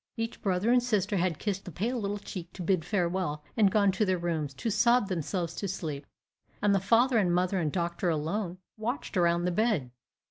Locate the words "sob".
4.71-5.09